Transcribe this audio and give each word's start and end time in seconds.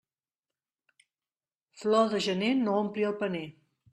Flor 1.83 2.09
de 2.15 2.23
gener 2.29 2.51
no 2.63 2.75
ompli 2.87 3.07
el 3.13 3.17
paner. 3.23 3.45